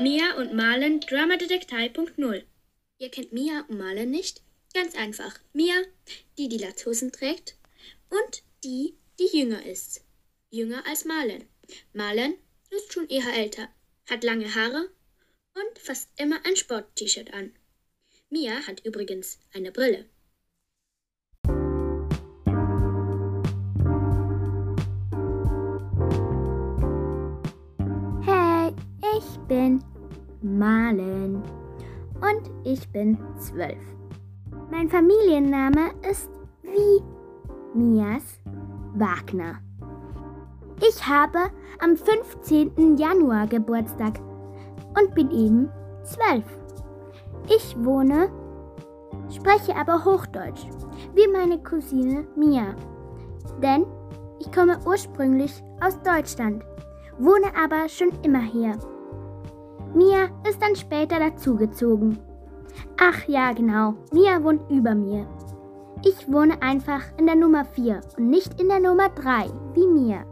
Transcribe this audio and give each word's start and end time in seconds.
Mia 0.00 0.34
und 0.38 0.54
Marlen 0.54 1.00
Dramadetektei.0 1.00 2.44
Ihr 2.96 3.10
kennt 3.10 3.34
Mia 3.34 3.66
und 3.68 3.76
Marlen 3.76 4.10
nicht? 4.10 4.40
Ganz 4.72 4.94
einfach. 4.94 5.38
Mia, 5.52 5.74
die 6.38 6.48
die 6.48 6.56
Latzhosen 6.56 7.12
trägt 7.12 7.58
und 8.08 8.42
die, 8.64 8.96
die 9.18 9.28
jünger 9.36 9.62
ist. 9.66 10.02
Jünger 10.48 10.86
als 10.86 11.04
Marlen. 11.04 11.44
Marlen 11.92 12.38
ist 12.70 12.94
schon 12.94 13.10
eher 13.10 13.30
älter, 13.34 13.68
hat 14.08 14.24
lange 14.24 14.54
Haare 14.54 14.88
und 15.54 15.78
fast 15.78 16.08
immer 16.16 16.40
ein 16.46 16.56
Sport-T-Shirt 16.56 17.34
an. 17.34 17.52
Mia 18.30 18.66
hat 18.66 18.80
übrigens 18.86 19.38
eine 19.52 19.70
Brille. 19.70 20.08
Hey, 28.24 28.74
ich 29.18 29.38
bin 29.46 29.89
Malen 30.42 31.42
und 32.20 32.50
ich 32.64 32.90
bin 32.90 33.18
zwölf. 33.38 33.78
Mein 34.70 34.88
Familienname 34.88 35.90
ist 36.08 36.30
wie 36.62 37.02
Mias 37.74 38.40
Wagner. 38.94 39.58
Ich 40.80 41.06
habe 41.06 41.50
am 41.80 41.96
15. 41.96 42.96
Januar 42.96 43.46
Geburtstag 43.46 44.18
und 44.98 45.14
bin 45.14 45.30
eben 45.30 45.68
zwölf. 46.02 46.44
Ich 47.48 47.76
wohne, 47.84 48.30
spreche 49.28 49.76
aber 49.76 50.04
Hochdeutsch, 50.04 50.66
wie 51.14 51.28
meine 51.28 51.62
Cousine 51.62 52.26
Mia. 52.36 52.74
Denn 53.62 53.84
ich 54.38 54.50
komme 54.52 54.78
ursprünglich 54.86 55.62
aus 55.80 56.00
Deutschland, 56.02 56.64
wohne 57.18 57.54
aber 57.54 57.88
schon 57.88 58.10
immer 58.22 58.40
hier. 58.40 58.78
Mia 59.94 60.28
ist 60.48 60.62
dann 60.62 60.76
später 60.76 61.18
dazugezogen. 61.18 62.18
Ach 63.00 63.26
ja, 63.26 63.52
genau, 63.52 63.94
Mia 64.12 64.42
wohnt 64.42 64.70
über 64.70 64.94
mir. 64.94 65.26
Ich 66.04 66.30
wohne 66.32 66.60
einfach 66.62 67.02
in 67.18 67.26
der 67.26 67.36
Nummer 67.36 67.64
4 67.64 68.00
und 68.16 68.30
nicht 68.30 68.60
in 68.60 68.68
der 68.68 68.80
Nummer 68.80 69.08
3, 69.10 69.50
wie 69.74 69.86
Mia. 69.86 70.24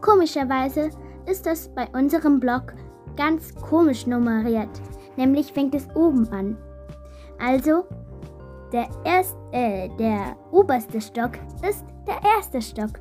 Komischerweise 0.00 0.90
ist 1.26 1.46
das 1.46 1.68
bei 1.68 1.86
unserem 1.92 2.38
Blog 2.38 2.74
ganz 3.16 3.54
komisch 3.56 4.06
nummeriert, 4.06 4.70
nämlich 5.16 5.52
fängt 5.52 5.74
es 5.74 5.88
oben 5.96 6.28
an. 6.32 6.56
Also, 7.40 7.84
der, 8.72 8.88
erst, 9.04 9.36
äh, 9.52 9.88
der 9.98 10.36
oberste 10.52 11.00
Stock 11.00 11.32
ist 11.68 11.84
der 12.06 12.20
erste 12.36 12.60
Stock. 12.60 13.00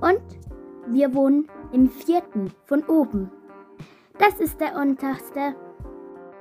Und 0.00 0.20
wir 0.88 1.14
wohnen 1.14 1.48
im 1.72 1.88
vierten 1.88 2.52
von 2.64 2.84
oben. 2.84 3.30
Das 4.18 4.40
ist 4.40 4.60
der 4.60 4.76
unterste. 4.76 5.54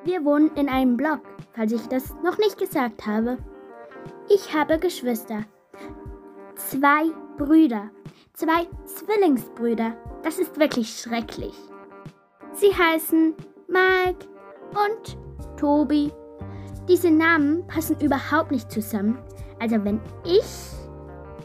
Wir 0.04 0.26
wohnen 0.26 0.52
in 0.56 0.68
einem 0.68 0.98
Block, 0.98 1.22
falls 1.54 1.72
ich 1.72 1.88
das 1.88 2.14
noch 2.24 2.38
nicht 2.38 2.58
gesagt 2.58 3.06
habe. 3.06 3.38
Ich 4.30 4.54
habe 4.56 4.80
Geschwister. 4.80 5.46
Zwei 6.56 7.12
Brüder. 7.38 7.90
Zwei 8.34 8.68
Zwillingsbrüder. 8.86 9.96
Das 10.24 10.40
ist 10.40 10.60
wirklich 10.60 11.00
schrecklich. 11.00 11.54
Sie 12.54 12.72
heißen 12.74 13.36
Mike 13.68 14.28
und 14.72 15.18
Tobi. 15.58 16.12
Diese 16.88 17.12
Namen 17.12 17.66
passen 17.68 18.00
überhaupt 18.02 18.52
nicht 18.52 18.72
zusammen. 18.72 19.18
Also 19.60 19.84
wenn 19.84 20.00
ich 20.26 20.72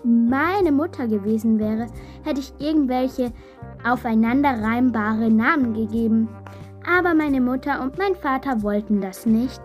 meine 0.03 0.73
Mutter 0.73 1.07
gewesen 1.07 1.59
wäre, 1.59 1.87
hätte 2.25 2.41
ich 2.41 2.53
irgendwelche 2.59 3.33
aufeinander 3.87 4.63
reimbare 4.63 5.31
Namen 5.31 5.75
gegeben. 5.75 6.29
Aber 6.87 7.15
meine 7.15 7.41
Mutter 7.41 7.81
und 7.83 7.99
mein 7.99 8.15
Vater 8.15 8.63
wollten 8.63 9.01
das 9.01 9.27
nicht. 9.27 9.61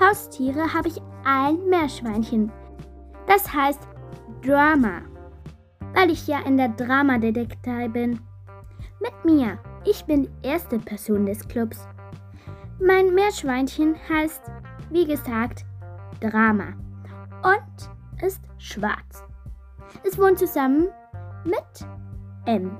Haustiere 0.00 0.72
habe 0.72 0.88
ich 0.88 1.00
ein 1.24 1.58
Meerschweinchen. 1.68 2.52
Das 3.26 3.52
heißt 3.52 3.80
Drama 4.44 5.02
weil 5.94 6.10
ich 6.10 6.26
ja 6.26 6.40
in 6.40 6.56
der 6.56 6.68
Dramadetektei 6.68 7.88
bin. 7.88 8.20
Mit 9.00 9.24
mir. 9.24 9.58
Ich 9.84 10.04
bin 10.04 10.24
die 10.24 10.48
erste 10.48 10.78
Person 10.78 11.26
des 11.26 11.46
Clubs. 11.48 11.86
Mein 12.80 13.14
Meerschweinchen 13.14 13.96
heißt, 14.08 14.42
wie 14.90 15.06
gesagt, 15.06 15.64
Drama 16.20 16.74
und 17.42 18.24
ist 18.24 18.42
schwarz. 18.58 19.24
Es 20.04 20.18
wohnt 20.18 20.38
zusammen 20.38 20.88
mit 21.44 21.88
M 22.46 22.76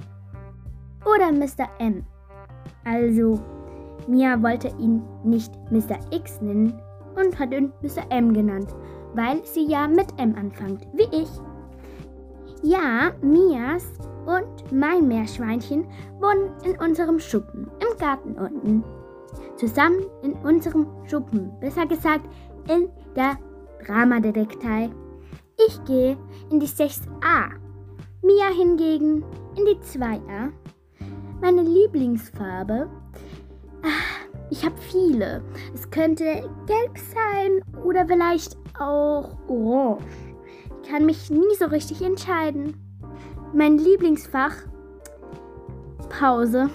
oder 1.05 1.33
Mr. 1.33 1.69
M. 1.79 2.05
Also, 2.85 3.41
Mia 4.07 4.43
wollte 4.43 4.69
ihn 4.79 5.03
nicht 5.25 5.53
Mr. 5.71 5.99
X 6.11 6.41
nennen 6.41 6.81
und 7.15 7.39
hat 7.39 7.53
ihn 7.53 7.73
Mr. 7.83 8.11
M 8.11 8.33
genannt, 8.33 8.75
weil 9.15 9.45
sie 9.45 9.67
ja 9.67 9.87
mit 9.87 10.07
M 10.19 10.35
anfängt, 10.37 10.87
wie 10.93 11.09
ich. 11.15 11.29
Ja, 12.63 13.13
Mias 13.23 13.85
und 14.27 14.73
mein 14.73 15.07
Meerschweinchen 15.07 15.87
wohnen 16.21 16.51
in 16.65 16.79
unserem 16.81 17.19
Schuppen 17.19 17.71
im 17.81 17.99
Garten 17.99 18.35
unten. 18.39 18.85
Zusammen 19.57 20.01
in 20.23 20.33
unserem 20.45 20.87
Schuppen, 21.07 21.53
besser 21.61 21.87
gesagt 21.87 22.29
in 22.69 22.89
der 23.15 23.39
Dramadetektei. 23.87 24.91
Ich 25.67 25.85
gehe 25.85 26.17
in 26.51 26.61
die 26.61 26.67
6a, 26.67 27.51
Mia 28.23 28.49
hingegen 28.57 29.25
in 29.57 29.65
die 29.65 29.79
2a. 29.83 30.53
Meine 31.41 31.63
Lieblingsfarbe, 31.63 32.89
ah, 33.83 34.27
ich 34.51 34.65
habe 34.65 34.77
viele. 34.79 35.43
Es 35.75 35.91
könnte 35.91 36.25
gelb 36.67 36.99
sein 36.99 37.83
oder 37.85 38.07
vielleicht 38.07 38.57
auch 38.79 39.37
orange 39.49 40.03
kann 40.89 41.07
mich 41.07 41.31
nie 41.31 41.55
so 41.59 41.67
richtig 41.67 42.03
entscheiden. 42.03 42.75
Mein 43.53 43.79
Lieblingsfach? 43.79 44.55
Pause. 46.09 46.71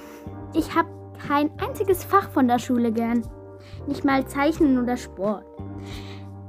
Ich 0.53 0.75
habe 0.75 0.89
kein 1.27 1.49
einziges 1.59 2.03
Fach 2.03 2.29
von 2.29 2.47
der 2.47 2.59
Schule 2.59 2.91
gern. 2.91 3.23
Nicht 3.87 4.05
mal 4.05 4.25
Zeichnen 4.27 4.77
oder 4.77 4.97
Sport. 4.97 5.45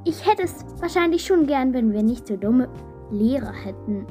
Ich 0.04 0.26
hätte 0.26 0.42
es 0.42 0.64
wahrscheinlich 0.80 1.24
schon 1.24 1.46
gern, 1.46 1.72
wenn 1.72 1.92
wir 1.92 2.02
nicht 2.02 2.26
so 2.26 2.36
dumme 2.36 2.68
Lehrer 3.10 3.52
hätten. 3.52 4.06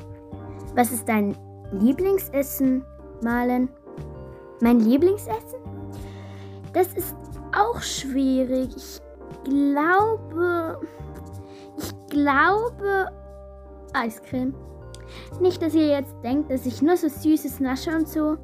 Was 0.76 0.92
ist 0.92 1.08
dein 1.08 1.38
Lieblingsessen, 1.72 2.84
Malen? 3.24 3.70
Mein 4.62 4.80
Lieblingsessen? 4.80 5.60
Das 6.74 6.94
ist 6.94 7.16
auch 7.56 7.82
schwierig. 7.82 8.70
Ich 8.76 9.02
glaube. 9.44 10.80
Ich 11.78 12.10
glaube, 12.10 13.12
Eiscreme. 13.94 14.54
Nicht, 15.40 15.62
dass 15.62 15.74
ihr 15.74 15.88
jetzt 15.88 16.16
denkt, 16.24 16.52
dass 16.52 16.66
ich 16.66 16.82
nur 16.82 16.98
so 16.98 17.10
Süßes 17.10 17.60
nasche 17.60 17.96
und 17.96 18.08
so. 18.08 18.38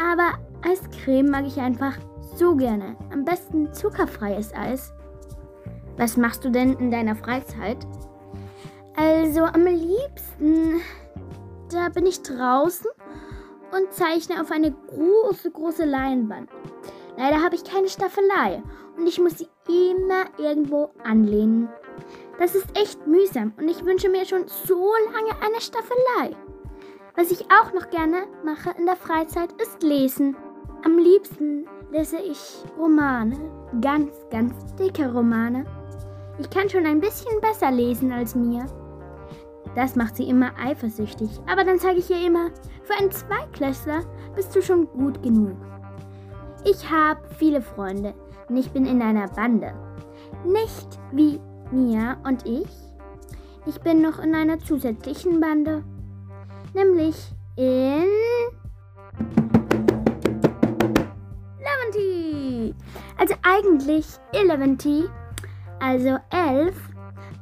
Aber 0.00 0.32
Eiscreme 0.62 1.30
mag 1.30 1.46
ich 1.46 1.58
einfach 1.58 1.96
so 2.36 2.56
gerne. 2.56 2.96
Am 3.12 3.24
besten 3.24 3.72
zuckerfreies 3.72 4.54
Eis. 4.54 4.92
Was 5.96 6.16
machst 6.16 6.44
du 6.44 6.50
denn 6.50 6.74
in 6.74 6.90
deiner 6.90 7.14
Freizeit? 7.14 7.78
Also 8.96 9.44
am 9.44 9.64
liebsten, 9.64 10.80
da 11.70 11.88
bin 11.88 12.06
ich 12.06 12.22
draußen 12.22 12.90
und 13.72 13.92
zeichne 13.92 14.40
auf 14.40 14.50
eine 14.50 14.72
große, 14.72 15.50
große 15.50 15.84
Leinwand. 15.84 16.50
Leider 17.16 17.42
habe 17.42 17.54
ich 17.54 17.64
keine 17.64 17.88
Staffelei 17.88 18.62
und 18.96 19.06
ich 19.06 19.20
muss 19.20 19.38
sie 19.38 19.48
immer 19.68 20.24
irgendwo 20.38 20.90
anlehnen. 21.04 21.68
Das 22.38 22.54
ist 22.54 22.66
echt 22.78 23.06
mühsam 23.06 23.52
und 23.58 23.68
ich 23.68 23.84
wünsche 23.84 24.08
mir 24.08 24.24
schon 24.24 24.46
so 24.48 24.92
lange 25.12 25.32
eine 25.44 25.60
Staffelei. 25.60 26.36
Was 27.16 27.30
ich 27.30 27.44
auch 27.50 27.72
noch 27.74 27.90
gerne 27.90 28.26
mache 28.44 28.74
in 28.78 28.86
der 28.86 28.96
Freizeit 28.96 29.52
ist 29.60 29.82
lesen. 29.82 30.36
Am 30.84 30.96
liebsten 30.96 31.66
lese 31.92 32.18
ich 32.18 32.64
Romane, 32.78 33.36
ganz, 33.82 34.12
ganz 34.30 34.54
dicke 34.76 35.12
Romane. 35.12 35.66
Ich 36.38 36.48
kann 36.48 36.70
schon 36.70 36.86
ein 36.86 37.00
bisschen 37.00 37.40
besser 37.42 37.70
lesen 37.70 38.12
als 38.12 38.34
mir. 38.34 38.64
Das 39.74 39.94
macht 39.94 40.16
sie 40.16 40.28
immer 40.28 40.50
eifersüchtig, 40.60 41.30
aber 41.46 41.64
dann 41.64 41.78
sage 41.78 41.98
ich 41.98 42.10
ihr 42.10 42.26
immer, 42.26 42.50
für 42.82 42.94
einen 42.98 43.10
Zweiklässler 43.10 44.02
bist 44.34 44.54
du 44.54 44.62
schon 44.62 44.86
gut 44.88 45.22
genug. 45.22 45.56
Ich 46.64 46.90
habe 46.90 47.20
viele 47.38 47.62
Freunde 47.62 48.14
und 48.48 48.56
ich 48.56 48.70
bin 48.70 48.84
in 48.84 49.00
einer 49.00 49.28
Bande. 49.28 49.72
Nicht 50.44 50.98
wie 51.12 51.40
Mia 51.70 52.16
und 52.24 52.46
ich. 52.46 52.68
Ich 53.66 53.80
bin 53.80 54.02
noch 54.02 54.18
in 54.18 54.34
einer 54.34 54.58
zusätzlichen 54.58 55.40
Bande, 55.40 55.84
nämlich 56.74 57.16
in 57.56 58.04
Leventy. 61.58 62.74
Also 63.18 63.34
eigentlich 63.42 64.06
Eleventy, 64.32 65.04
also 65.78 66.18
elf, 66.30 66.89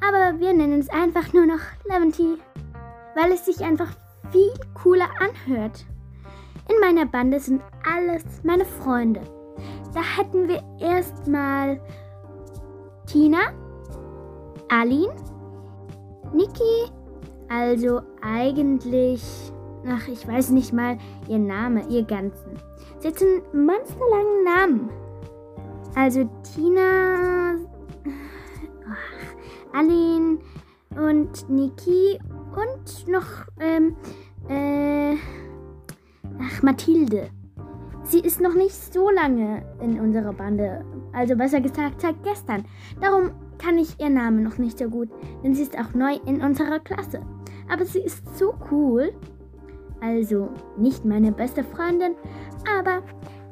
aber 0.06 0.38
wir 0.38 0.52
nennen 0.52 0.80
es 0.80 0.88
einfach 0.90 1.32
nur 1.32 1.46
noch 1.46 1.60
Leventy, 1.84 2.38
weil 3.14 3.32
es 3.32 3.44
sich 3.44 3.60
einfach 3.60 3.88
viel 4.30 4.52
cooler 4.74 5.08
anhört. 5.20 5.84
In 6.68 6.80
meiner 6.80 7.06
Bande 7.06 7.40
sind 7.40 7.62
alles 7.84 8.24
meine 8.42 8.64
Freunde. 8.64 9.20
da 9.94 10.00
hätten 10.02 10.48
wir 10.48 10.62
erstmal 10.78 11.80
Tina, 13.06 13.38
Aline, 14.68 15.14
Niki, 16.32 16.92
also 17.48 18.02
eigentlich, 18.20 19.22
ach, 19.86 20.06
ich 20.08 20.28
weiß 20.28 20.50
nicht 20.50 20.74
mal 20.74 20.98
ihr 21.26 21.38
Name, 21.38 21.86
ihr 21.88 22.04
ganzen. 22.04 22.58
Sie 22.98 23.08
hat 23.08 23.22
einen 23.22 23.66
monsterlangen 23.66 24.44
Namen. 24.44 24.90
Also 25.94 26.28
Tina, 26.42 27.54
ach, 28.90 29.34
Aline 29.78 30.38
und 30.96 31.48
Niki 31.48 32.18
und 32.56 33.08
noch, 33.08 33.46
ähm, 33.60 33.94
äh, 34.48 35.14
ach, 36.40 36.62
Mathilde. 36.62 37.30
Sie 38.02 38.20
ist 38.20 38.40
noch 38.40 38.54
nicht 38.54 38.74
so 38.74 39.10
lange 39.10 39.62
in 39.80 40.00
unserer 40.00 40.32
Bande. 40.32 40.84
Also 41.12 41.36
besser 41.36 41.60
gesagt, 41.60 42.00
seit 42.00 42.22
gestern. 42.24 42.64
Darum 43.00 43.30
kann 43.58 43.78
ich 43.78 44.00
ihr 44.00 44.08
Name 44.08 44.40
noch 44.40 44.58
nicht 44.58 44.78
so 44.78 44.88
gut, 44.88 45.10
denn 45.44 45.54
sie 45.54 45.62
ist 45.62 45.78
auch 45.78 45.94
neu 45.94 46.16
in 46.26 46.40
unserer 46.40 46.80
Klasse. 46.80 47.20
Aber 47.70 47.84
sie 47.84 48.00
ist 48.00 48.36
so 48.36 48.54
cool. 48.72 49.12
Also 50.00 50.48
nicht 50.76 51.04
meine 51.04 51.30
beste 51.30 51.62
Freundin, 51.62 52.14
aber 52.78 53.02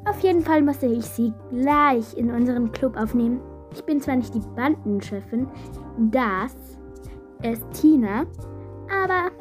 auf 0.09 0.19
jeden 0.21 0.41
Fall 0.41 0.61
musste 0.61 0.87
ich 0.87 1.05
sie 1.05 1.33
gleich 1.51 2.17
in 2.17 2.31
unseren 2.31 2.71
Club 2.71 2.97
aufnehmen. 2.97 3.41
Ich 3.73 3.83
bin 3.83 4.01
zwar 4.01 4.15
nicht 4.15 4.33
die 4.33 4.41
Bandenchefin, 4.55 5.47
das 6.11 6.55
ist 7.43 7.69
Tina, 7.73 8.25
aber 8.89 9.31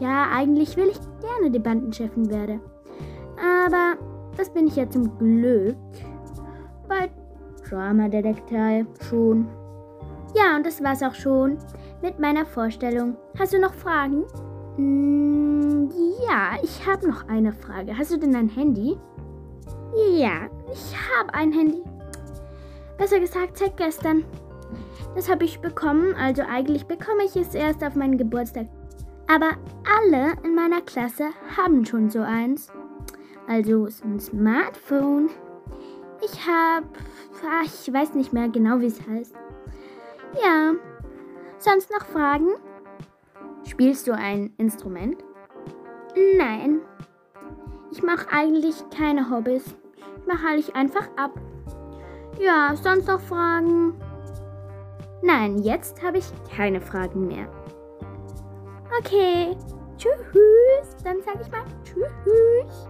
ja, 0.00 0.28
eigentlich 0.32 0.76
will 0.76 0.88
ich 0.88 1.00
gerne 1.20 1.50
die 1.50 1.58
Bandenchefin 1.58 2.28
werden. 2.30 2.60
Aber 3.36 3.94
das 4.36 4.50
bin 4.50 4.66
ich 4.66 4.76
ja 4.76 4.88
zum 4.88 5.16
Glück 5.18 5.76
bei 6.88 7.10
Drama 7.68 8.08
Detektiv 8.08 8.86
schon. 9.08 9.46
Ja, 10.34 10.56
und 10.56 10.66
das 10.66 10.82
war's 10.82 11.02
auch 11.02 11.14
schon 11.14 11.58
mit 12.02 12.18
meiner 12.18 12.46
Vorstellung. 12.46 13.16
Hast 13.38 13.52
du 13.52 13.60
noch 13.60 13.74
Fragen? 13.74 14.24
Mm, 14.76 15.90
ja, 16.26 16.56
ich 16.62 16.86
habe 16.86 17.08
noch 17.08 17.28
eine 17.28 17.52
Frage. 17.52 17.96
Hast 17.96 18.10
du 18.10 18.18
denn 18.18 18.34
ein 18.34 18.48
Handy? 18.48 18.98
Ja, 20.16 20.48
ich 20.72 20.94
habe 21.18 21.34
ein 21.34 21.52
Handy. 21.52 21.82
Besser 23.02 23.18
gesagt, 23.18 23.58
seit 23.58 23.76
gestern. 23.76 24.24
Das 25.16 25.28
habe 25.28 25.44
ich 25.44 25.58
bekommen, 25.58 26.14
also 26.14 26.42
eigentlich 26.42 26.86
bekomme 26.86 27.24
ich 27.24 27.34
es 27.34 27.52
erst 27.52 27.82
auf 27.82 27.96
meinen 27.96 28.16
Geburtstag. 28.16 28.68
Aber 29.26 29.56
alle 30.00 30.34
in 30.44 30.54
meiner 30.54 30.80
Klasse 30.82 31.30
haben 31.56 31.84
schon 31.84 32.10
so 32.10 32.20
eins. 32.20 32.70
Also 33.48 33.88
so 33.88 34.04
ein 34.04 34.20
Smartphone. 34.20 35.30
Ich 36.24 36.46
habe, 36.46 36.86
ich 37.64 37.92
weiß 37.92 38.14
nicht 38.14 38.32
mehr 38.32 38.48
genau, 38.48 38.78
wie 38.78 38.86
es 38.86 39.04
heißt. 39.04 39.34
Ja. 40.40 40.74
Sonst 41.58 41.90
noch 41.90 42.06
Fragen? 42.06 42.50
Spielst 43.64 44.06
du 44.06 44.12
ein 44.12 44.54
Instrument? 44.58 45.16
Nein. 46.36 46.78
Ich 47.90 48.00
mache 48.00 48.28
eigentlich 48.30 48.76
keine 48.96 49.28
Hobbys. 49.28 49.74
Ich 50.18 50.26
mache 50.28 50.46
eigentlich 50.46 50.76
einfach 50.76 51.08
ab. 51.16 51.32
Ja, 52.44 52.74
sonst 52.74 53.06
noch 53.06 53.20
Fragen? 53.20 53.94
Nein, 55.22 55.58
jetzt 55.58 56.02
habe 56.02 56.18
ich 56.18 56.24
keine 56.56 56.80
Fragen 56.80 57.28
mehr. 57.28 57.46
Okay. 58.98 59.56
Tschüss. 59.96 60.96
Dann 61.04 61.22
sage 61.22 61.38
ich 61.42 61.50
mal 61.52 61.62
Tschüss. 61.84 62.88